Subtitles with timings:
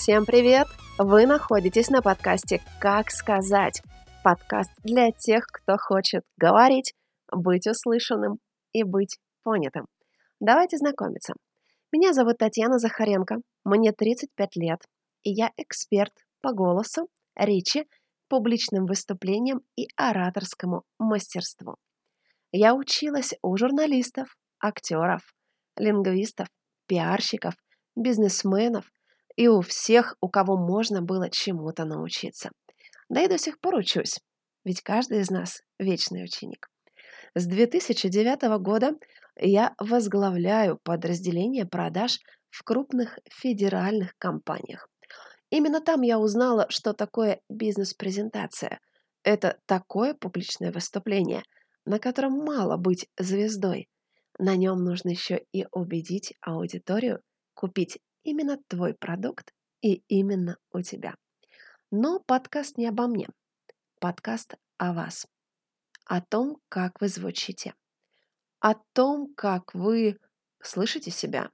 [0.00, 0.66] Всем привет!
[0.96, 3.82] Вы находитесь на подкасте «Как сказать».
[4.24, 6.94] Подкаст для тех, кто хочет говорить,
[7.30, 8.38] быть услышанным
[8.72, 9.84] и быть понятым.
[10.40, 11.34] Давайте знакомиться.
[11.92, 14.80] Меня зовут Татьяна Захаренко, мне 35 лет,
[15.22, 17.86] и я эксперт по голосу, речи,
[18.28, 21.76] публичным выступлениям и ораторскому мастерству.
[22.52, 25.34] Я училась у журналистов, актеров,
[25.76, 26.48] лингвистов,
[26.86, 27.52] пиарщиков,
[27.94, 28.90] бизнесменов
[29.36, 32.50] и у всех, у кого можно было чему-то научиться.
[33.08, 34.18] Да и до сих пор учусь,
[34.64, 36.68] ведь каждый из нас вечный ученик.
[37.34, 38.92] С 2009 года
[39.36, 42.18] я возглавляю подразделение продаж
[42.50, 44.88] в крупных федеральных компаниях.
[45.50, 48.80] Именно там я узнала, что такое бизнес-презентация.
[49.22, 51.42] Это такое публичное выступление,
[51.84, 53.88] на котором мало быть звездой.
[54.38, 57.20] На нем нужно еще и убедить аудиторию
[57.54, 61.16] купить именно твой продукт и именно у тебя.
[61.90, 63.28] Но подкаст не обо мне.
[64.00, 65.26] Подкаст о вас.
[66.04, 67.74] О том, как вы звучите.
[68.60, 70.18] О том, как вы
[70.62, 71.50] слышите себя.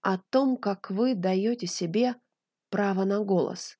[0.00, 2.14] О том, как вы даете себе
[2.70, 3.78] право на голос.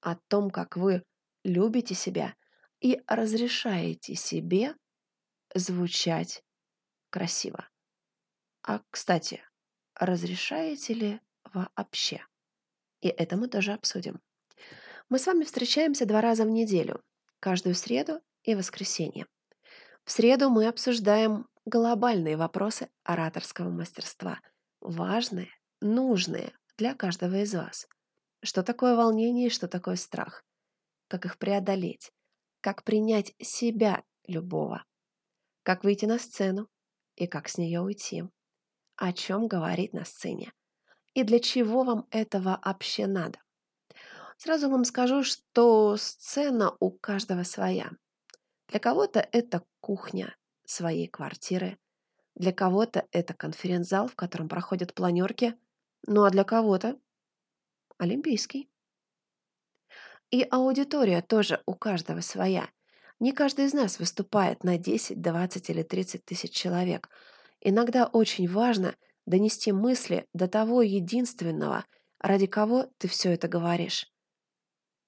[0.00, 1.02] О том, как вы
[1.44, 2.34] любите себя
[2.80, 4.74] и разрешаете себе
[5.54, 6.42] звучать
[7.10, 7.68] красиво.
[8.62, 9.44] А, кстати,
[9.94, 11.20] разрешаете ли
[11.52, 12.24] вообще?
[13.00, 14.20] И это мы тоже обсудим.
[15.08, 17.02] Мы с вами встречаемся два раза в неделю,
[17.40, 19.26] каждую среду и воскресенье.
[20.04, 24.40] В среду мы обсуждаем глобальные вопросы ораторского мастерства,
[24.80, 27.86] важные, нужные для каждого из вас.
[28.42, 30.44] Что такое волнение и что такое страх?
[31.08, 32.10] Как их преодолеть?
[32.60, 34.84] Как принять себя любого?
[35.62, 36.68] Как выйти на сцену
[37.14, 38.24] и как с нее уйти?
[39.02, 40.52] О чем говорить на сцене?
[41.14, 43.40] И для чего вам это вообще надо?
[44.36, 47.90] Сразу вам скажу, что сцена у каждого своя.
[48.68, 51.78] Для кого-то это кухня своей квартиры,
[52.36, 55.58] для кого-то это конференц-зал, в котором проходят планерки,
[56.06, 56.96] ну а для кого-то
[57.98, 58.70] олимпийский.
[60.30, 62.70] И аудитория тоже у каждого своя.
[63.18, 67.10] Не каждый из нас выступает на 10, 20 или 30 тысяч человек.
[67.64, 71.84] Иногда очень важно донести мысли до того единственного,
[72.18, 74.10] ради кого ты все это говоришь.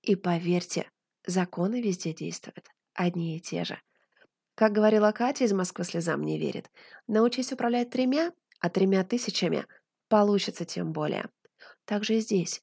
[0.00, 0.90] И поверьте,
[1.26, 3.78] законы везде действуют, одни и те же.
[4.54, 6.70] Как говорила Катя из Москвы слезам не верит.
[7.06, 9.66] Научись управлять тремя, а тремя тысячами
[10.08, 11.28] получится тем более.
[11.84, 12.62] Так же и здесь.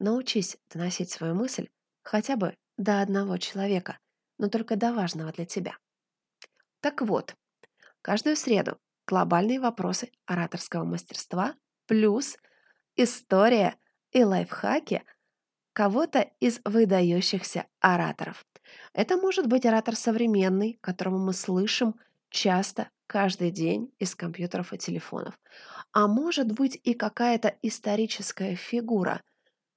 [0.00, 1.68] Научись доносить свою мысль
[2.02, 3.98] хотя бы до одного человека,
[4.38, 5.78] но только до важного для тебя.
[6.80, 7.36] Так вот,
[8.02, 11.54] каждую среду глобальные вопросы ораторского мастерства
[11.86, 12.36] плюс
[12.96, 13.76] история
[14.10, 15.02] и лайфхаки
[15.72, 18.44] кого-то из выдающихся ораторов.
[18.92, 21.94] Это может быть оратор современный, которого мы слышим
[22.30, 25.38] часто каждый день из компьютеров и телефонов.
[25.92, 29.22] А может быть и какая-то историческая фигура,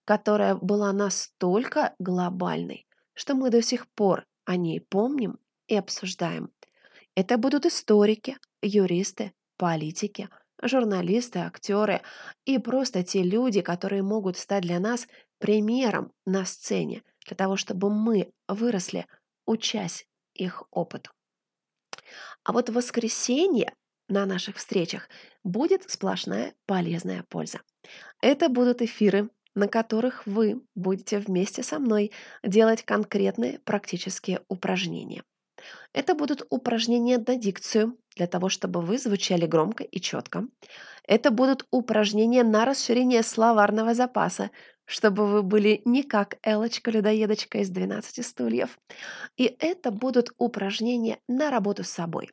[0.06, 6.52] которая была настолько глобальной, что мы до сих пор о ней помним и обсуждаем.
[7.16, 10.30] Это будут историки, юристы, политики,
[10.62, 12.02] журналисты, актеры
[12.46, 15.08] и просто те люди, которые могут стать для нас
[15.40, 19.06] примером на сцене, для того, чтобы мы выросли,
[19.46, 21.12] учась их опыту.
[22.44, 23.74] А вот в воскресенье
[24.08, 25.10] на наших встречах
[25.44, 27.62] будет сплошная полезная польза.
[28.22, 32.12] Это будут эфиры, на которых вы будете вместе со мной
[32.44, 35.24] делать конкретные практические упражнения.
[35.94, 40.48] Это будут упражнения на дикцию, для того, чтобы вы звучали громко и четко.
[41.08, 44.52] Это будут упражнения на расширение словарного запаса,
[44.86, 48.78] чтобы вы были не как Элочка-людоедочка из 12 стульев.
[49.38, 52.32] И это будут упражнения на работу с собой,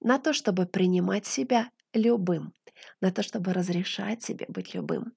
[0.00, 2.52] на то, чтобы принимать себя любым,
[3.00, 5.12] на то, чтобы разрешать себе быть любым.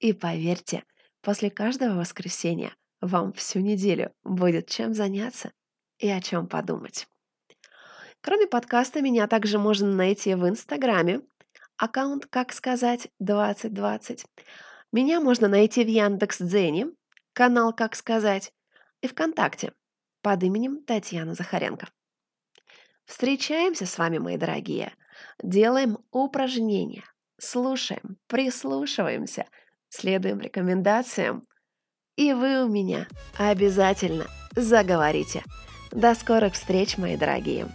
[0.00, 0.84] И поверьте,
[1.22, 5.52] после каждого воскресенья вам всю неделю будет чем заняться
[6.02, 7.08] и о чем подумать.
[8.20, 11.22] Кроме подкаста, меня также можно найти в Инстаграме.
[11.76, 14.26] Аккаунт «Как сказать 2020».
[14.92, 16.88] Меня можно найти в Яндекс.Дзене,
[17.32, 18.52] канал «Как сказать»
[19.00, 19.72] и ВКонтакте
[20.22, 21.88] под именем Татьяна Захаренко.
[23.04, 24.92] Встречаемся с вами, мои дорогие.
[25.42, 27.04] Делаем упражнения,
[27.38, 29.46] слушаем, прислушиваемся,
[29.88, 31.46] следуем рекомендациям.
[32.16, 33.08] И вы у меня
[33.38, 35.42] обязательно заговорите.
[35.92, 37.68] До скорых встреч, мои дорогие!